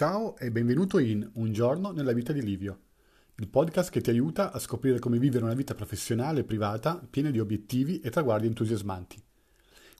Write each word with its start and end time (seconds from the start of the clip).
Ciao 0.00 0.38
e 0.38 0.50
benvenuto 0.50 0.98
in 0.98 1.28
Un 1.34 1.52
giorno 1.52 1.90
nella 1.90 2.14
vita 2.14 2.32
di 2.32 2.40
Livio, 2.40 2.78
il 3.34 3.48
podcast 3.48 3.90
che 3.90 4.00
ti 4.00 4.08
aiuta 4.08 4.50
a 4.50 4.58
scoprire 4.58 4.98
come 4.98 5.18
vivere 5.18 5.44
una 5.44 5.52
vita 5.52 5.74
professionale 5.74 6.40
e 6.40 6.44
privata 6.44 7.06
piena 7.10 7.28
di 7.28 7.38
obiettivi 7.38 8.00
e 8.00 8.08
traguardi 8.08 8.46
entusiasmanti. 8.46 9.22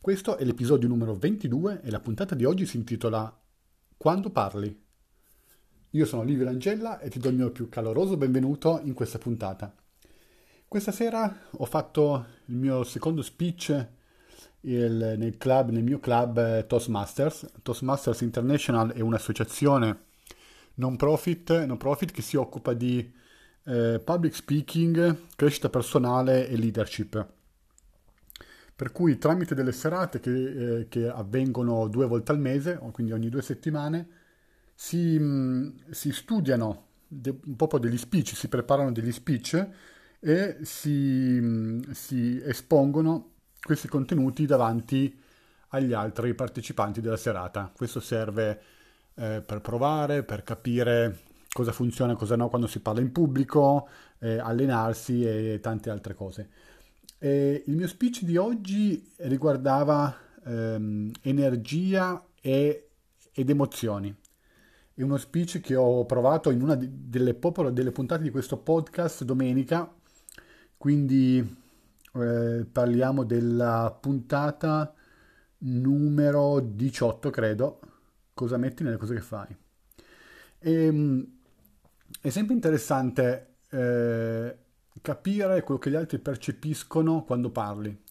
Questo 0.00 0.38
è 0.38 0.44
l'episodio 0.44 0.88
numero 0.88 1.12
22 1.12 1.82
e 1.82 1.90
la 1.90 2.00
puntata 2.00 2.34
di 2.34 2.46
oggi 2.46 2.64
si 2.64 2.78
intitola 2.78 3.42
Quando 3.98 4.30
parli. 4.30 4.74
Io 5.90 6.06
sono 6.06 6.22
Livio 6.22 6.46
Langella 6.46 6.98
e 6.98 7.10
ti 7.10 7.18
do 7.18 7.28
il 7.28 7.34
mio 7.34 7.50
più 7.50 7.68
caloroso 7.68 8.16
benvenuto 8.16 8.80
in 8.82 8.94
questa 8.94 9.18
puntata. 9.18 9.74
Questa 10.66 10.92
sera 10.92 11.40
ho 11.50 11.66
fatto 11.66 12.24
il 12.46 12.56
mio 12.56 12.84
secondo 12.84 13.20
speech 13.20 13.88
il, 14.62 15.14
nel, 15.16 15.36
club, 15.36 15.70
nel 15.70 15.82
mio 15.82 15.98
club 16.00 16.38
eh, 16.38 16.66
Toastmasters. 16.66 17.46
Toastmasters 17.62 18.20
International 18.20 18.92
è 18.92 19.00
un'associazione 19.00 20.08
non 20.74 20.96
profit, 20.96 21.64
non 21.64 21.76
profit 21.76 22.10
che 22.10 22.22
si 22.22 22.36
occupa 22.36 22.72
di 22.72 23.12
eh, 23.64 24.00
public 24.02 24.34
speaking, 24.34 25.26
crescita 25.36 25.68
personale 25.68 26.48
e 26.48 26.56
leadership. 26.56 27.26
Per 28.74 28.92
cui 28.92 29.18
tramite 29.18 29.54
delle 29.54 29.72
serate 29.72 30.20
che, 30.20 30.78
eh, 30.78 30.88
che 30.88 31.06
avvengono 31.08 31.86
due 31.88 32.06
volte 32.06 32.32
al 32.32 32.38
mese, 32.38 32.78
quindi 32.92 33.12
ogni 33.12 33.28
due 33.28 33.42
settimane, 33.42 34.08
si, 34.74 35.18
mh, 35.18 35.22
mm, 35.22 35.90
si 35.90 36.12
studiano 36.12 36.86
de, 37.06 37.36
un 37.44 37.56
po' 37.56 37.78
degli 37.78 37.98
speech, 37.98 38.34
si 38.34 38.48
preparano 38.48 38.92
degli 38.92 39.12
speech 39.12 39.68
e 40.18 40.58
si, 40.62 41.38
mh, 41.38 41.82
mm, 41.88 41.90
si 41.90 42.40
espongono 42.42 43.32
questi 43.62 43.88
contenuti 43.88 44.46
davanti 44.46 45.18
agli 45.68 45.92
altri 45.92 46.34
partecipanti 46.34 47.00
della 47.00 47.16
serata. 47.16 47.70
Questo 47.74 48.00
serve 48.00 48.60
eh, 49.14 49.42
per 49.44 49.60
provare, 49.60 50.22
per 50.22 50.42
capire 50.42 51.20
cosa 51.52 51.72
funziona 51.72 52.12
e 52.12 52.16
cosa 52.16 52.36
no 52.36 52.48
quando 52.48 52.66
si 52.66 52.80
parla 52.80 53.00
in 53.00 53.12
pubblico, 53.12 53.88
eh, 54.18 54.38
allenarsi 54.38 55.24
e 55.24 55.58
tante 55.60 55.90
altre 55.90 56.14
cose. 56.14 56.48
E 57.18 57.64
il 57.66 57.76
mio 57.76 57.86
speech 57.86 58.22
di 58.22 58.36
oggi 58.36 59.12
riguardava 59.18 60.16
ehm, 60.44 61.10
energia 61.22 62.24
e, 62.40 62.88
ed 63.32 63.50
emozioni. 63.50 64.14
È 64.94 65.02
uno 65.02 65.16
speech 65.16 65.60
che 65.60 65.76
ho 65.76 66.04
provato 66.06 66.50
in 66.50 66.62
una 66.62 66.74
delle, 66.76 67.36
delle 67.72 67.92
puntate 67.92 68.22
di 68.22 68.30
questo 68.30 68.58
podcast 68.58 69.24
domenica, 69.24 69.92
quindi 70.76 71.58
eh, 72.14 72.66
parliamo 72.70 73.24
della 73.24 73.96
puntata 74.00 74.94
numero 75.58 76.60
18, 76.60 77.30
credo. 77.30 77.80
Cosa 78.34 78.56
metti 78.56 78.82
nelle 78.82 78.96
cose 78.96 79.14
che 79.14 79.20
fai? 79.20 79.56
E, 80.58 80.72
ehm, 80.72 81.26
è 82.20 82.28
sempre 82.30 82.54
interessante 82.54 83.56
eh, 83.70 84.56
capire 85.00 85.62
quello 85.62 85.80
che 85.80 85.90
gli 85.90 85.94
altri 85.94 86.18
percepiscono 86.18 87.24
quando 87.24 87.50
parli. 87.50 88.08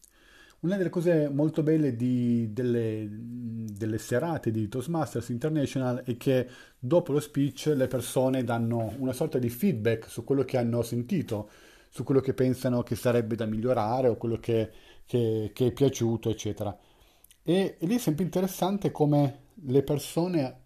Una 0.61 0.75
delle 0.75 0.89
cose 0.89 1.30
molto 1.30 1.63
belle 1.63 1.95
di, 1.95 2.52
delle, 2.52 3.08
delle, 3.09 3.97
serate 3.97 4.52
di 4.52 4.67
Toastmasters 4.67 5.30
International 5.30 6.03
è 6.03 6.17
che 6.17 6.50
dopo 6.78 7.13
lo 7.13 7.22
speech 7.22 7.72
le 7.75 7.88
persone 7.88 8.44
danno 8.44 8.94
una 8.97 9.13
sorta 9.13 9.38
di 9.38 9.50
feedback 9.50 10.09
su 10.09 10.25
quello 10.25 10.44
che 10.44 10.58
hanno 10.58 10.81
sentito 10.81 11.50
su 11.89 12.03
quello 12.03 12.21
che 12.21 12.33
pensano 12.33 12.83
che 12.83 12.95
sarebbe 12.95 13.35
da 13.35 13.45
migliorare 13.45 14.07
o 14.07 14.15
quello 14.15 14.37
che, 14.37 14.71
che, 15.05 15.51
che 15.53 15.67
è 15.67 15.71
piaciuto, 15.71 16.29
eccetera. 16.29 16.75
E, 17.43 17.77
e 17.79 17.85
lì 17.85 17.95
è 17.95 17.99
sempre 17.99 18.23
interessante 18.23 18.91
come 18.91 19.47
le 19.65 19.83
persone 19.83 20.61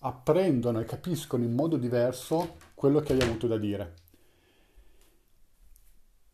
apprendono 0.00 0.80
e 0.80 0.84
capiscono 0.84 1.44
in 1.44 1.54
modo 1.54 1.76
diverso 1.76 2.56
quello 2.74 3.00
che 3.00 3.12
hai 3.12 3.20
avuto 3.20 3.46
da 3.46 3.56
dire. 3.56 3.94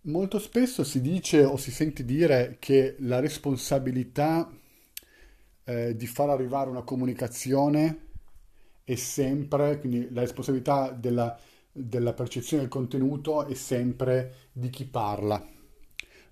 Molto 0.02 0.38
spesso 0.38 0.83
si 0.83 1.00
dice 1.02 1.44
o 1.44 1.56
si 1.58 1.70
sente 1.70 2.05
dire 2.05 2.56
che 2.58 2.96
la 3.00 3.20
responsabilità 3.20 4.50
eh, 5.64 5.95
di 5.95 6.06
far 6.06 6.30
arrivare 6.30 6.70
una 6.70 6.83
comunicazione 6.83 8.08
è 8.83 8.95
sempre, 8.95 9.79
quindi 9.79 10.11
la 10.11 10.23
responsabilità 10.23 10.90
della, 10.90 11.39
della 11.89 12.13
percezione 12.13 12.63
del 12.63 12.70
contenuto 12.70 13.46
è 13.46 13.55
sempre 13.55 14.48
di 14.52 14.70
chi 14.70 14.85
parla. 14.85 15.45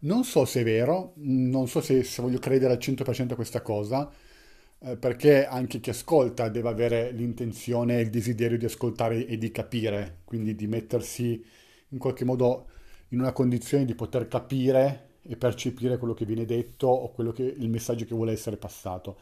Non 0.01 0.25
so 0.25 0.45
se 0.45 0.61
è 0.61 0.65
vero, 0.65 1.13
non 1.17 1.67
so 1.67 1.81
se, 1.81 2.03
se 2.05 2.23
voglio 2.23 2.39
credere 2.39 2.73
al 2.73 2.79
100% 2.79 3.33
a 3.33 3.35
questa 3.35 3.63
cosa, 3.63 4.11
eh, 4.81 4.97
perché 4.97 5.45
anche 5.45 5.81
chi 5.81 5.91
ascolta 5.91 6.49
deve 6.49 6.69
avere 6.69 7.11
l'intenzione 7.11 7.99
e 7.99 8.03
il 8.03 8.11
desiderio 8.11 8.59
di 8.59 8.65
ascoltare 8.65 9.27
e 9.27 9.37
di 9.39 9.51
capire, 9.51 10.21
quindi 10.25 10.55
di 10.55 10.67
mettersi 10.69 11.45
in 11.89 11.99
qualche 11.99 12.25
modo 12.25 12.69
in 13.09 13.21
una 13.21 13.33
condizione 13.33 13.85
di 13.85 13.95
poter 13.95 14.29
capire 14.29 15.07
e 15.23 15.37
percepire 15.37 15.99
quello 15.99 16.15
che 16.15 16.25
viene 16.25 16.45
detto 16.45 16.87
o 16.87 17.11
quello 17.11 17.33
che, 17.33 17.43
il 17.43 17.69
messaggio 17.69 18.05
che 18.05 18.15
vuole 18.15 18.33
essere 18.33 18.57
passato. 18.57 19.19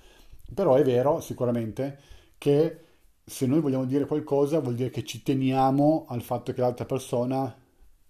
Però 0.54 0.75
è 0.76 0.84
vero 0.84 1.20
sicuramente 1.20 1.98
che 2.38 2.81
se 3.28 3.47
noi 3.47 3.60
vogliamo 3.60 3.87
dire 3.87 4.06
qualcosa 4.06 4.60
vuol 4.60 4.76
dire 4.76 4.88
che 4.88 5.03
ci 5.03 5.20
teniamo 5.20 6.04
al 6.09 6.22
fatto 6.22 6.53
che 6.53 6.60
l'altra 6.60 6.84
persona 6.84 7.53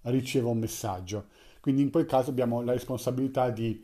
riceva 0.02 0.50
un 0.50 0.58
messaggio. 0.58 1.28
Quindi 1.60 1.80
in 1.80 1.90
quel 1.90 2.04
caso 2.04 2.28
abbiamo 2.28 2.60
la 2.60 2.72
responsabilità 2.72 3.48
di 3.48 3.82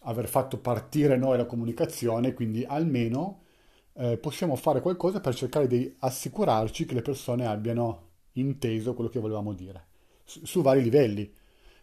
aver 0.00 0.26
fatto 0.26 0.58
partire 0.58 1.16
noi 1.16 1.36
la 1.36 1.46
comunicazione, 1.46 2.34
quindi 2.34 2.64
almeno 2.64 3.42
eh, 3.94 4.18
possiamo 4.18 4.56
fare 4.56 4.80
qualcosa 4.80 5.20
per 5.20 5.36
cercare 5.36 5.68
di 5.68 5.94
assicurarci 6.00 6.84
che 6.84 6.94
le 6.94 7.02
persone 7.02 7.46
abbiano 7.46 8.02
inteso 8.32 8.94
quello 8.94 9.08
che 9.08 9.20
volevamo 9.20 9.52
dire, 9.52 9.86
su, 10.24 10.44
su 10.44 10.62
vari 10.62 10.82
livelli, 10.82 11.32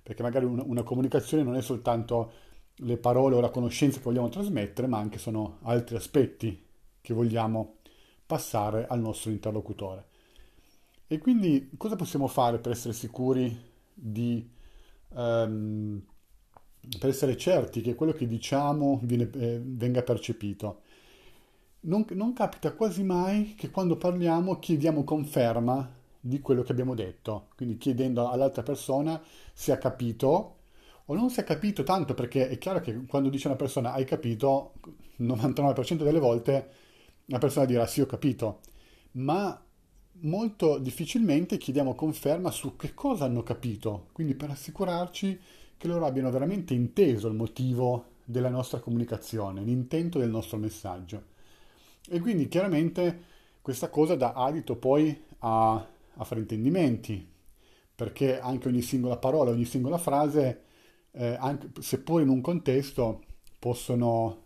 perché 0.03 0.21
magari 0.21 0.43
una, 0.43 0.63
una 0.65 0.83
comunicazione 0.83 1.43
non 1.43 1.55
è 1.55 1.61
soltanto 1.61 2.31
le 2.75 2.97
parole 2.97 3.35
o 3.35 3.39
la 3.39 3.49
conoscenza 3.49 3.99
che 3.99 4.03
vogliamo 4.03 4.27
trasmettere, 4.27 4.87
ma 4.87 4.97
anche 4.97 5.19
sono 5.19 5.59
altri 5.61 5.95
aspetti 5.95 6.65
che 6.99 7.13
vogliamo 7.13 7.77
passare 8.33 8.87
al 8.87 8.99
nostro 8.99 9.29
interlocutore. 9.29 10.05
E 11.05 11.19
quindi 11.19 11.69
cosa 11.77 11.95
possiamo 11.95 12.27
fare 12.27 12.57
per 12.57 12.71
essere 12.71 12.93
sicuri 12.93 13.55
di... 13.93 14.49
Um, 15.09 16.01
per 16.99 17.09
essere 17.09 17.37
certi 17.37 17.79
che 17.81 17.93
quello 17.95 18.11
che 18.11 18.27
diciamo 18.27 18.99
viene, 19.03 19.29
eh, 19.35 19.61
venga 19.63 20.01
percepito? 20.01 20.81
Non, 21.81 22.05
non 22.09 22.33
capita 22.33 22.73
quasi 22.73 23.03
mai 23.03 23.53
che 23.55 23.69
quando 23.69 23.95
parliamo 23.95 24.57
chiediamo 24.59 25.03
conferma 25.03 25.89
di 26.19 26.39
quello 26.39 26.63
che 26.63 26.71
abbiamo 26.71 26.95
detto, 26.95 27.49
quindi 27.55 27.77
chiedendo 27.77 28.29
all'altra 28.29 28.63
persona 28.63 29.21
se 29.53 29.71
ha 29.71 29.77
capito 29.77 30.57
o 31.05 31.13
non 31.15 31.29
si 31.29 31.39
è 31.39 31.43
capito 31.43 31.83
tanto 31.83 32.13
perché 32.13 32.49
è 32.49 32.57
chiaro 32.57 32.79
che 32.81 33.05
quando 33.05 33.29
dice 33.29 33.47
una 33.47 33.55
persona 33.55 33.93
hai 33.93 34.05
capito, 34.05 34.73
99% 35.19 36.03
delle 36.03 36.19
volte 36.19 36.82
la 37.25 37.37
persona 37.37 37.65
dirà 37.65 37.85
sì 37.87 38.01
ho 38.01 38.05
capito, 38.05 38.59
ma 39.13 39.61
molto 40.21 40.77
difficilmente 40.77 41.57
chiediamo 41.57 41.95
conferma 41.95 42.51
su 42.51 42.75
che 42.75 42.93
cosa 42.93 43.25
hanno 43.25 43.43
capito, 43.43 44.07
quindi 44.11 44.35
per 44.35 44.49
assicurarci 44.51 45.39
che 45.77 45.87
loro 45.87 46.05
abbiano 46.05 46.31
veramente 46.31 46.73
inteso 46.73 47.27
il 47.27 47.33
motivo 47.33 48.11
della 48.23 48.49
nostra 48.49 48.79
comunicazione, 48.79 49.61
l'intento 49.63 50.19
del 50.19 50.29
nostro 50.29 50.57
messaggio. 50.57 51.31
E 52.09 52.19
quindi 52.19 52.47
chiaramente 52.47 53.31
questa 53.61 53.89
cosa 53.89 54.15
dà 54.15 54.33
adito 54.33 54.75
poi 54.75 55.17
a, 55.39 55.73
a 55.73 56.23
fraintendimenti, 56.23 57.31
perché 57.95 58.39
anche 58.39 58.67
ogni 58.67 58.81
singola 58.81 59.17
parola, 59.17 59.51
ogni 59.51 59.65
singola 59.65 59.97
frase, 59.97 60.61
eh, 61.11 61.35
anche, 61.39 61.69
seppur 61.79 62.21
in 62.21 62.29
un 62.29 62.41
contesto, 62.41 63.23
possono 63.59 64.41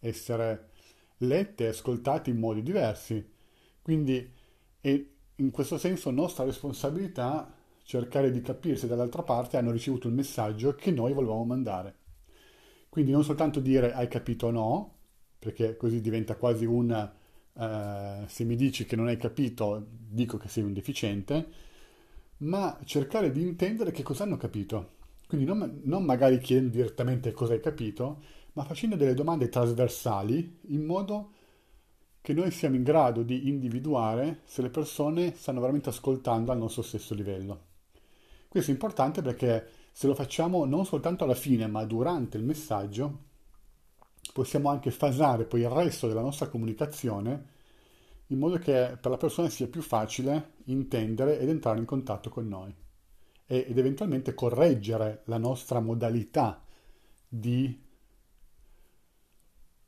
essere 0.00 0.69
lette 1.20 1.64
e 1.64 1.68
ascoltate 1.68 2.30
in 2.30 2.38
modi 2.38 2.62
diversi. 2.62 3.28
Quindi 3.82 4.32
è 4.80 5.04
in 5.36 5.50
questo 5.50 5.78
senso 5.78 6.10
nostra 6.10 6.44
responsabilità 6.44 7.52
cercare 7.82 8.30
di 8.30 8.40
capire 8.40 8.76
se 8.76 8.86
dall'altra 8.86 9.22
parte 9.22 9.56
hanno 9.56 9.72
ricevuto 9.72 10.06
il 10.06 10.14
messaggio 10.14 10.74
che 10.74 10.90
noi 10.90 11.12
volevamo 11.12 11.44
mandare. 11.44 11.94
Quindi 12.88 13.10
non 13.10 13.24
soltanto 13.24 13.60
dire 13.60 13.92
hai 13.92 14.08
capito 14.08 14.46
o 14.48 14.50
no, 14.50 14.94
perché 15.38 15.76
così 15.76 16.00
diventa 16.00 16.36
quasi 16.36 16.64
un 16.64 17.10
uh, 17.52 18.26
se 18.26 18.44
mi 18.44 18.56
dici 18.56 18.84
che 18.84 18.96
non 18.96 19.06
hai 19.06 19.16
capito 19.16 19.86
dico 19.88 20.36
che 20.36 20.48
sei 20.48 20.62
un 20.62 20.72
deficiente, 20.72 21.48
ma 22.38 22.78
cercare 22.84 23.32
di 23.32 23.42
intendere 23.42 23.90
che 23.90 24.02
cosa 24.02 24.24
hanno 24.24 24.36
capito. 24.36 24.98
Quindi 25.26 25.46
non, 25.46 25.80
non 25.84 26.04
magari 26.04 26.38
chiedere 26.38 26.70
direttamente 26.70 27.32
cosa 27.32 27.52
hai 27.52 27.60
capito, 27.60 28.22
ma 28.54 28.64
facendo 28.64 28.96
delle 28.96 29.14
domande 29.14 29.48
trasversali 29.48 30.58
in 30.68 30.84
modo 30.84 31.32
che 32.20 32.32
noi 32.34 32.50
siamo 32.50 32.76
in 32.76 32.82
grado 32.82 33.22
di 33.22 33.48
individuare 33.48 34.40
se 34.44 34.62
le 34.62 34.70
persone 34.70 35.34
stanno 35.34 35.60
veramente 35.60 35.88
ascoltando 35.88 36.52
al 36.52 36.58
nostro 36.58 36.82
stesso 36.82 37.14
livello. 37.14 37.68
Questo 38.48 38.70
è 38.70 38.74
importante 38.74 39.22
perché 39.22 39.68
se 39.92 40.06
lo 40.06 40.14
facciamo 40.14 40.64
non 40.64 40.84
soltanto 40.84 41.24
alla 41.24 41.34
fine, 41.34 41.66
ma 41.66 41.84
durante 41.84 42.36
il 42.36 42.44
messaggio, 42.44 43.28
possiamo 44.32 44.68
anche 44.68 44.90
fasare 44.90 45.44
poi 45.44 45.60
il 45.60 45.68
resto 45.68 46.08
della 46.08 46.20
nostra 46.20 46.48
comunicazione 46.48 47.58
in 48.26 48.38
modo 48.38 48.58
che 48.58 48.96
per 49.00 49.10
la 49.10 49.16
persona 49.16 49.48
sia 49.48 49.66
più 49.66 49.82
facile 49.82 50.52
intendere 50.64 51.38
ed 51.38 51.48
entrare 51.48 51.78
in 51.78 51.84
contatto 51.84 52.30
con 52.30 52.46
noi 52.46 52.72
ed 53.46 53.76
eventualmente 53.76 54.34
correggere 54.34 55.22
la 55.24 55.38
nostra 55.38 55.80
modalità 55.80 56.62
di 57.26 57.88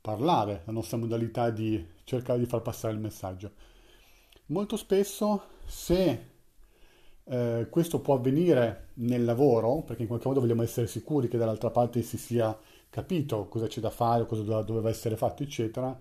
parlare, 0.03 0.63
la 0.65 0.73
nostra 0.73 0.97
modalità 0.97 1.49
di 1.49 1.81
cercare 2.03 2.37
di 2.37 2.45
far 2.45 2.61
passare 2.61 2.93
il 2.93 2.99
messaggio. 2.99 3.51
Molto 4.47 4.75
spesso 4.75 5.43
se 5.65 6.27
eh, 7.23 7.67
questo 7.69 8.01
può 8.01 8.15
avvenire 8.15 8.89
nel 8.95 9.23
lavoro, 9.23 9.81
perché 9.83 10.01
in 10.01 10.09
qualche 10.09 10.27
modo 10.27 10.41
vogliamo 10.41 10.61
essere 10.61 10.87
sicuri 10.87 11.29
che 11.29 11.37
dall'altra 11.37 11.69
parte 11.69 12.01
si 12.01 12.17
sia 12.17 12.55
capito 12.89 13.47
cosa 13.47 13.67
c'è 13.67 13.79
da 13.79 13.89
fare, 13.89 14.25
cosa 14.25 14.61
doveva 14.61 14.89
essere 14.89 15.15
fatto, 15.15 15.41
eccetera, 15.41 15.97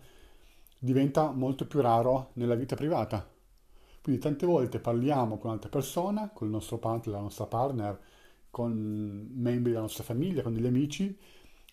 diventa 0.76 1.31
molto 1.31 1.64
più 1.69 1.81
raro 1.81 2.31
nella 2.32 2.56
vita 2.56 2.75
privata. 2.75 3.25
Quindi 4.02 4.20
tante 4.20 4.46
volte 4.46 4.81
parliamo 4.81 5.38
con 5.38 5.50
un'altra 5.50 5.70
persona, 5.70 6.28
con 6.34 6.49
il 6.49 6.52
nostro 6.52 6.78
partner, 6.78 7.14
la 7.14 7.22
nostra 7.22 7.46
partner, 7.46 8.00
con 8.50 9.31
membri 9.32 9.70
della 9.70 9.82
nostra 9.84 10.02
famiglia, 10.02 10.43
con 10.43 10.54
degli 10.54 10.66
amici, 10.66 11.16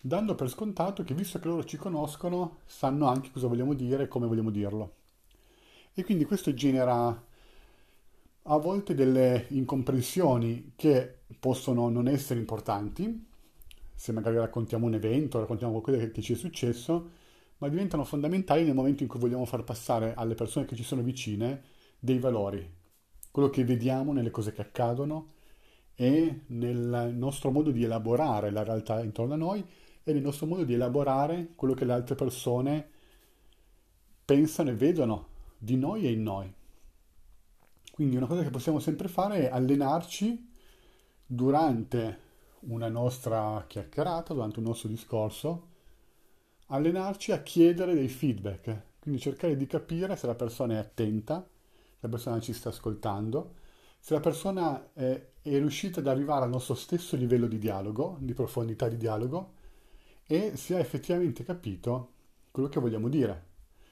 dando 0.00 0.34
per 0.34 0.48
scontato 0.48 1.02
che 1.02 1.14
visto 1.14 1.38
che 1.38 1.48
loro 1.48 1.64
ci 1.64 1.76
conoscono, 1.76 2.58
sanno 2.64 3.06
anche 3.06 3.30
cosa 3.30 3.46
vogliamo 3.46 3.74
dire 3.74 4.04
e 4.04 4.08
come 4.08 4.26
vogliamo 4.26 4.50
dirlo. 4.50 4.94
E 5.92 6.04
quindi 6.04 6.24
questo 6.24 6.54
genera 6.54 7.24
a 8.42 8.56
volte 8.56 8.94
delle 8.94 9.46
incomprensioni 9.50 10.72
che 10.74 11.18
possono 11.38 11.88
non 11.88 12.08
essere 12.08 12.40
importanti, 12.40 13.26
se 13.94 14.12
magari 14.12 14.36
raccontiamo 14.36 14.86
un 14.86 14.94
evento, 14.94 15.38
raccontiamo 15.38 15.72
qualcosa 15.72 15.98
che, 15.98 16.10
che 16.10 16.22
ci 16.22 16.32
è 16.32 16.36
successo, 16.36 17.10
ma 17.58 17.68
diventano 17.68 18.04
fondamentali 18.04 18.64
nel 18.64 18.74
momento 18.74 19.02
in 19.02 19.08
cui 19.08 19.20
vogliamo 19.20 19.44
far 19.44 19.62
passare 19.62 20.14
alle 20.14 20.34
persone 20.34 20.64
che 20.64 20.74
ci 20.74 20.82
sono 20.82 21.02
vicine 21.02 21.62
dei 21.98 22.18
valori, 22.18 22.66
quello 23.30 23.50
che 23.50 23.64
vediamo 23.64 24.14
nelle 24.14 24.30
cose 24.30 24.52
che 24.52 24.62
accadono 24.62 25.32
e 25.94 26.44
nel 26.46 27.12
nostro 27.14 27.50
modo 27.50 27.70
di 27.70 27.84
elaborare 27.84 28.50
la 28.50 28.62
realtà 28.62 29.02
intorno 29.02 29.34
a 29.34 29.36
noi 29.36 29.62
e 30.02 30.12
nel 30.12 30.22
nostro 30.22 30.46
modo 30.46 30.64
di 30.64 30.74
elaborare 30.74 31.52
quello 31.54 31.74
che 31.74 31.84
le 31.84 31.92
altre 31.92 32.14
persone 32.14 32.88
pensano 34.24 34.70
e 34.70 34.74
vedono 34.74 35.26
di 35.58 35.76
noi 35.76 36.06
e 36.06 36.12
in 36.12 36.22
noi. 36.22 36.52
Quindi 37.92 38.16
una 38.16 38.26
cosa 38.26 38.42
che 38.42 38.50
possiamo 38.50 38.78
sempre 38.78 39.08
fare 39.08 39.48
è 39.48 39.52
allenarci 39.52 40.48
durante 41.26 42.28
una 42.60 42.88
nostra 42.88 43.64
chiacchierata, 43.66 44.34
durante 44.34 44.58
un 44.58 44.66
nostro 44.66 44.88
discorso, 44.88 45.68
allenarci 46.66 47.32
a 47.32 47.42
chiedere 47.42 47.94
dei 47.94 48.08
feedback, 48.08 48.82
quindi 49.00 49.20
cercare 49.20 49.56
di 49.56 49.66
capire 49.66 50.16
se 50.16 50.26
la 50.26 50.34
persona 50.34 50.74
è 50.74 50.76
attenta, 50.78 51.46
se 51.92 51.98
la 52.00 52.08
persona 52.08 52.40
ci 52.40 52.52
sta 52.52 52.70
ascoltando, 52.70 53.54
se 53.98 54.14
la 54.14 54.20
persona 54.20 54.92
è, 54.92 55.28
è 55.42 55.50
riuscita 55.58 56.00
ad 56.00 56.06
arrivare 56.06 56.44
al 56.44 56.50
nostro 56.50 56.74
stesso 56.74 57.16
livello 57.16 57.46
di 57.46 57.58
dialogo, 57.58 58.16
di 58.20 58.32
profondità 58.32 58.88
di 58.88 58.96
dialogo, 58.96 59.58
e 60.30 60.56
se 60.56 60.76
ha 60.76 60.78
effettivamente 60.78 61.42
capito 61.42 62.12
quello 62.52 62.68
che 62.68 62.78
vogliamo 62.78 63.08
dire. 63.08 63.46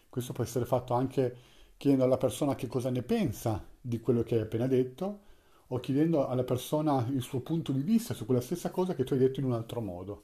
Questo 0.09 0.33
può 0.33 0.45
essere 0.45 0.67
fatto 0.67 0.95
anche 0.95 1.37
chiedendo 1.77 2.05
alla 2.05 2.17
persona 2.17 2.55
che 2.55 2.69
cosa 2.69 2.91
ne 2.91 3.03
pensa 3.03 3.67
di 3.81 3.99
quello 3.99 4.23
che 4.23 4.37
hai 4.37 4.43
appena 4.43 4.69
detto 4.69 5.23
o 5.67 5.81
chiedendo 5.81 6.29
alla 6.29 6.45
persona 6.45 7.05
il 7.11 7.23
suo 7.23 7.41
punto 7.41 7.73
di 7.73 7.83
vista 7.83 8.15
su 8.15 8.25
quella 8.25 8.41
stessa 8.41 8.71
cosa 8.71 8.95
che 8.95 9.03
tu 9.03 9.15
hai 9.15 9.19
detto 9.19 9.41
in 9.41 9.47
un 9.47 9.53
altro 9.53 9.81
modo. 9.81 10.23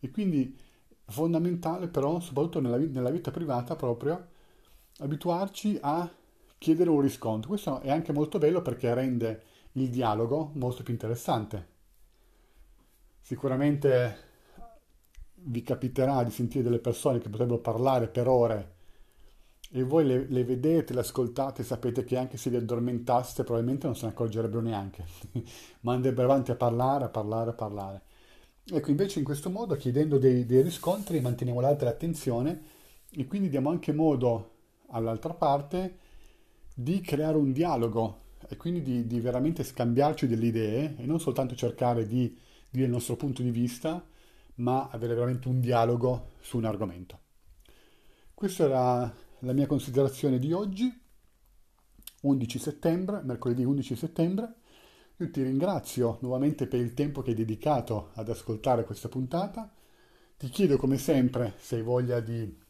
E 0.00 0.10
quindi 0.10 0.58
fondamentale 1.04 1.86
però, 1.86 2.18
soprattutto 2.18 2.60
nella, 2.60 2.78
nella 2.78 3.10
vita 3.10 3.30
privata 3.30 3.76
proprio, 3.76 4.26
abituarci 4.98 5.78
a 5.80 6.12
chiedere 6.58 6.90
un 6.90 7.00
riscontro. 7.00 7.50
Questo 7.50 7.78
è 7.82 7.90
anche 7.92 8.12
molto 8.12 8.38
bello 8.38 8.62
perché 8.62 8.92
rende 8.94 9.42
il 9.74 9.90
dialogo 9.90 10.50
molto 10.54 10.82
più 10.82 10.92
interessante. 10.92 11.74
Sicuramente 13.20 14.25
vi 15.46 15.62
capiterà 15.62 16.22
di 16.22 16.30
sentire 16.30 16.64
delle 16.64 16.78
persone 16.78 17.18
che 17.18 17.28
potrebbero 17.28 17.58
parlare 17.58 18.08
per 18.08 18.28
ore 18.28 18.74
e 19.70 19.82
voi 19.82 20.06
le, 20.06 20.26
le, 20.28 20.44
vedete, 20.44 20.94
le 20.94 21.00
ascoltate, 21.00 21.64
sapete 21.64 22.04
che 22.04 22.16
anche 22.16 22.36
se 22.36 22.50
vi 22.50 22.56
addormentaste 22.56 23.42
probabilmente 23.42 23.86
non 23.86 23.96
se 23.96 24.06
ne 24.06 24.12
accorgerebbero 24.12 24.62
neanche, 24.62 25.04
ma 25.80 25.92
andrebbero 25.92 26.30
avanti 26.30 26.50
a 26.52 26.56
parlare, 26.56 27.04
a 27.04 27.08
parlare, 27.08 27.50
a 27.50 27.54
parlare. 27.54 28.02
Ecco, 28.64 28.90
invece 28.90 29.18
in 29.18 29.24
questo 29.24 29.50
modo, 29.50 29.76
chiedendo 29.76 30.18
dei, 30.18 30.46
dei 30.46 30.62
riscontri, 30.62 31.20
manteniamo 31.20 31.60
l'altra 31.60 31.88
attenzione 31.88 32.62
e 33.10 33.26
quindi 33.26 33.48
diamo 33.48 33.70
anche 33.70 33.92
modo 33.92 34.50
all'altra 34.90 35.34
parte 35.34 35.98
di 36.74 37.00
creare 37.00 37.36
un 37.36 37.52
dialogo 37.52 38.24
e 38.48 38.56
quindi 38.56 38.82
di, 38.82 39.06
di 39.06 39.20
veramente 39.20 39.64
scambiarci 39.64 40.26
delle 40.26 40.46
idee 40.46 40.96
e 40.96 41.06
non 41.06 41.20
soltanto 41.20 41.54
cercare 41.54 42.06
di 42.06 42.36
dire 42.70 42.86
il 42.86 42.92
nostro 42.92 43.16
punto 43.16 43.42
di 43.42 43.50
vista, 43.50 44.04
ma 44.56 44.88
avere 44.90 45.14
veramente 45.14 45.48
un 45.48 45.60
dialogo 45.60 46.32
su 46.40 46.56
un 46.58 46.64
argomento. 46.64 47.20
Questo 48.34 48.64
era 48.64 49.12
la 49.40 49.52
mia 49.52 49.66
considerazione 49.66 50.38
di 50.38 50.52
oggi, 50.52 50.92
11 52.22 52.58
settembre, 52.58 53.22
mercoledì 53.22 53.64
11 53.64 53.96
settembre. 53.96 54.54
Io 55.18 55.30
ti 55.30 55.42
ringrazio 55.42 56.18
nuovamente 56.20 56.66
per 56.66 56.80
il 56.80 56.92
tempo 56.92 57.22
che 57.22 57.30
hai 57.30 57.36
dedicato 57.36 58.10
ad 58.14 58.28
ascoltare 58.28 58.84
questa 58.84 59.08
puntata. 59.08 59.72
Ti 60.36 60.48
chiedo 60.48 60.76
come 60.76 60.98
sempre 60.98 61.54
se 61.58 61.76
hai 61.76 61.82
voglia 61.82 62.20
di 62.20 62.64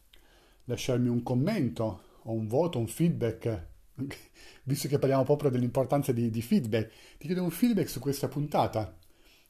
lasciarmi 0.65 1.09
un 1.09 1.23
commento 1.23 2.01
o 2.23 2.31
un 2.31 2.47
voto, 2.47 2.79
un 2.79 2.87
feedback, 2.87 3.67
visto 4.63 4.87
che 4.87 4.99
parliamo 4.99 5.23
proprio 5.23 5.49
dell'importanza 5.49 6.11
di, 6.11 6.29
di 6.29 6.41
feedback. 6.41 7.17
Ti 7.17 7.25
chiedo 7.25 7.43
un 7.43 7.51
feedback 7.51 7.89
su 7.89 7.99
questa 7.99 8.27
puntata. 8.27 8.96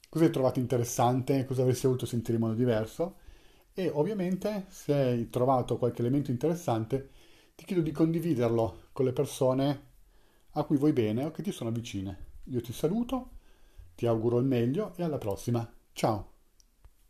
Cosa 0.10 0.26
hai 0.26 0.32
trovato 0.32 0.60
interessante? 0.60 1.46
Cosa 1.46 1.62
avresti 1.62 1.86
voluto 1.88 2.06
sentire 2.06 2.36
in 2.38 2.44
modo 2.44 2.54
diverso? 2.56 3.16
e 3.74 3.90
ovviamente 3.94 4.66
se 4.70 4.94
hai 4.94 5.30
trovato 5.32 5.78
qualche 5.78 6.02
elemento 6.02 6.32
interessante 6.32 7.10
ti 7.56 7.66
chiedo 7.66 7.82
di 7.82 7.92
condividerlo 7.94 8.90
con 8.94 9.06
le 9.06 9.14
persone 9.14 9.84
a 10.52 10.64
cui 10.66 10.78
vuoi 10.78 10.94
bene 10.94 11.26
o 11.26 11.32
che 11.32 11.44
ti 11.44 11.52
sono 11.54 11.72
vicine. 11.72 12.26
Io 12.46 12.62
ti 12.62 12.74
saluto, 12.74 13.32
ti 13.96 14.08
auguro 14.08 14.40
il 14.40 14.46
meglio 14.46 14.94
e 14.98 15.04
alla 15.04 15.20
prossima. 15.20 15.72
Ciao! 15.94 16.37